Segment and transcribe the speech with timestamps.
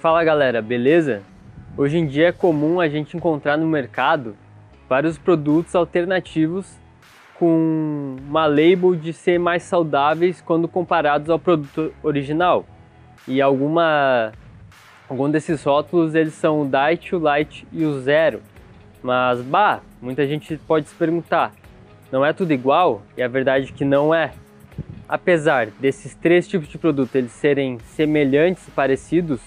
[0.00, 1.20] Fala galera, beleza?
[1.76, 4.34] Hoje em dia é comum a gente encontrar no mercado
[4.88, 6.74] vários produtos alternativos
[7.38, 12.64] com uma label de ser mais saudáveis quando comparados ao produto original.
[13.28, 14.32] E alguma
[15.06, 18.40] algum desses rótulos eles são o Diet, o Light e o Zero.
[19.02, 21.52] Mas bah, muita gente pode se perguntar,
[22.10, 23.02] não é tudo igual?
[23.18, 24.32] E a verdade é que não é.
[25.06, 29.42] Apesar desses três tipos de produto eles serem semelhantes e parecidos,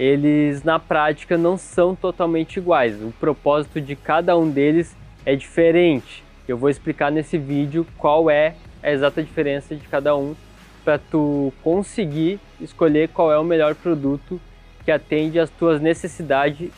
[0.00, 3.02] eles na prática não são totalmente iguais.
[3.02, 4.96] O propósito de cada um deles
[5.26, 6.24] é diferente.
[6.48, 10.34] Eu vou explicar nesse vídeo qual é a exata diferença de cada um
[10.82, 14.40] para tu conseguir escolher qual é o melhor produto
[14.86, 16.70] que atende às tuas necessidades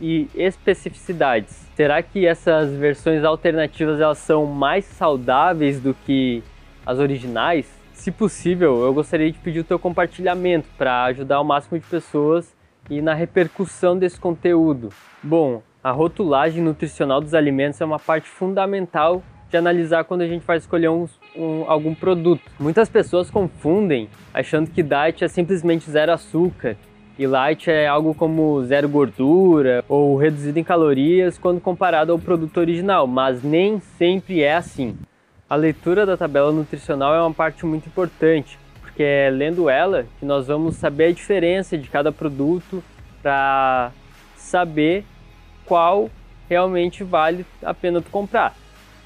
[0.00, 1.68] e especificidades.
[1.76, 6.42] Será que essas versões alternativas elas são mais saudáveis do que
[6.86, 7.70] as originais?
[7.92, 12.58] Se possível, eu gostaria de pedir o teu compartilhamento para ajudar o máximo de pessoas
[12.90, 14.90] e na repercussão desse conteúdo.
[15.22, 20.44] Bom, a rotulagem nutricional dos alimentos é uma parte fundamental de analisar quando a gente
[20.46, 22.42] vai escolher um, um, algum produto.
[22.58, 26.76] Muitas pessoas confundem achando que diet é simplesmente zero açúcar
[27.18, 32.58] e light é algo como zero gordura ou reduzido em calorias quando comparado ao produto
[32.58, 34.96] original, mas nem sempre é assim.
[35.48, 38.58] A leitura da tabela nutricional é uma parte muito importante,
[39.00, 42.84] porque é lendo ela que nós vamos saber a diferença de cada produto
[43.22, 43.92] para
[44.36, 45.06] saber
[45.64, 46.10] qual
[46.50, 48.54] realmente vale a pena tu comprar.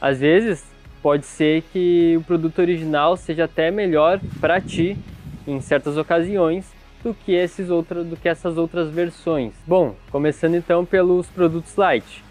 [0.00, 0.64] Às vezes
[1.00, 4.98] pode ser que o produto original seja até melhor para ti
[5.46, 6.66] em certas ocasiões
[7.04, 9.52] do que esses outros, do que essas outras versões.
[9.64, 12.24] Bom, começando então pelos produtos light,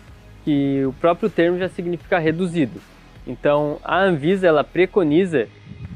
[0.43, 2.81] que o próprio termo já significa reduzido.
[3.25, 5.47] Então, a Anvisa ela preconiza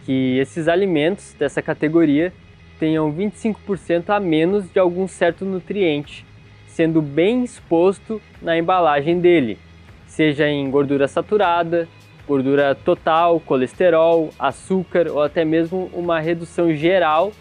[0.08, 2.31] que esses alimentos dessa categoria
[2.80, 6.25] tenham 25% a menos de algum certo nutriente,
[6.66, 9.59] sendo bem exposto na embalagem dele,
[10.05, 11.89] seja em gordura saturada,
[12.25, 17.34] gordura total, colesterol, açúcar ou até mesmo uma redução geral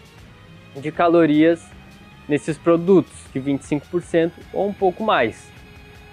[0.75, 1.65] de calorias
[2.27, 5.49] nesses produtos, de 25% ou um pouco mais.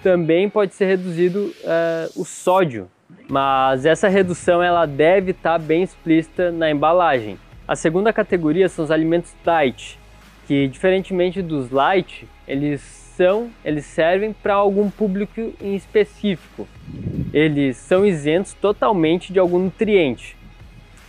[0.01, 2.87] Também pode ser reduzido uh, o sódio
[3.27, 7.37] mas essa redução ela deve estar tá bem explícita na embalagem.
[7.67, 9.99] A segunda categoria são os alimentos diet,
[10.47, 16.67] que diferentemente dos light, eles são, eles servem para algum público em específico.
[17.33, 20.37] Eles são isentos totalmente de algum nutriente,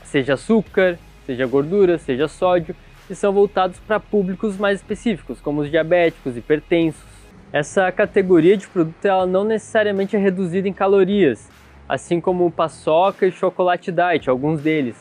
[0.04, 2.75] seja açúcar, seja gordura, seja sódio,
[3.10, 7.04] e são voltados para públicos mais específicos, como os diabéticos, hipertensos.
[7.53, 11.48] Essa categoria de produto ela não necessariamente é reduzida em calorias,
[11.89, 14.97] assim como paçoca e chocolate diet, alguns deles,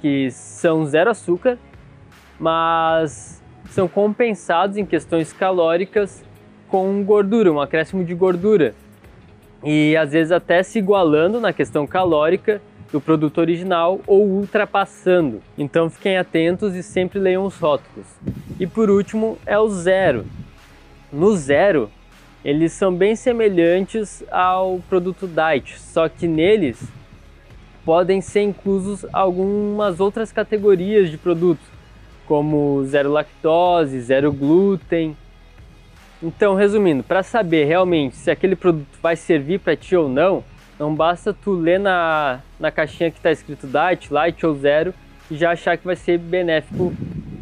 [0.00, 1.58] que são zero açúcar,
[2.38, 6.24] mas são compensados em questões calóricas
[6.68, 8.74] com gordura, um acréscimo de gordura.
[9.62, 12.60] E às vezes até se igualando na questão calórica
[12.90, 15.40] do produto original ou ultrapassando.
[15.56, 18.06] Então fiquem atentos e sempre leiam os rótulos.
[18.58, 20.26] E por último é o zero.
[21.12, 21.90] No zero,
[22.44, 26.82] eles são bem semelhantes ao produto Diet, só que neles
[27.84, 31.64] podem ser inclusos algumas outras categorias de produtos,
[32.26, 35.16] como zero lactose, zero glúten.
[36.20, 40.42] Então, resumindo, para saber realmente se aquele produto vai servir para ti ou não,
[40.78, 44.92] não basta tu ler na, na caixinha que está escrito Diet, Light ou Zero
[45.30, 46.92] e já achar que vai ser benéfico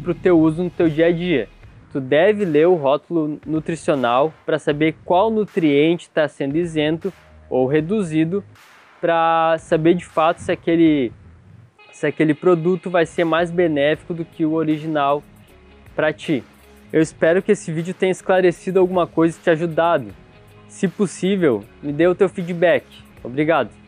[0.01, 1.47] para o teu uso no teu dia a dia
[1.91, 7.11] tu deve ler o rótulo nutricional para saber qual nutriente está sendo isento
[7.49, 8.43] ou reduzido
[8.99, 11.11] para saber de fato se aquele,
[11.91, 15.23] se aquele produto vai ser mais benéfico do que o original
[15.95, 16.43] para ti.
[16.93, 20.13] Eu espero que esse vídeo tenha esclarecido alguma coisa e te ajudado.
[20.67, 22.85] Se possível, me dê o teu feedback.
[23.23, 23.80] Obrigado!